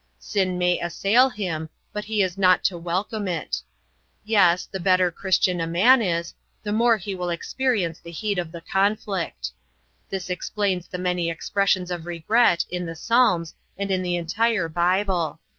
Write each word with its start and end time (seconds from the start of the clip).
Sin 0.17 0.57
may 0.57 0.79
assail 0.79 1.29
him, 1.29 1.69
but 1.93 2.05
he 2.05 2.23
is 2.23 2.35
not 2.35 2.63
to 2.63 2.75
welcome 2.75 3.27
it. 3.27 3.61
Yes, 4.25 4.65
the 4.65 4.79
better 4.79 5.11
Christian 5.11 5.61
a 5.61 5.67
man 5.67 6.01
is, 6.01 6.33
the 6.63 6.71
more 6.71 6.97
he 6.97 7.13
will 7.13 7.29
experience 7.29 7.99
the 7.99 8.09
heat 8.09 8.39
of 8.39 8.51
the 8.51 8.61
conflict. 8.61 9.51
This 10.09 10.31
explains 10.31 10.87
the 10.87 10.97
many 10.97 11.29
expressions 11.29 11.91
of 11.91 12.07
regret 12.07 12.65
in 12.71 12.87
the 12.87 12.95
Psalms 12.95 13.53
and 13.77 13.91
in 13.91 14.01
the 14.01 14.15
entire 14.15 14.67
Bible. 14.67 15.39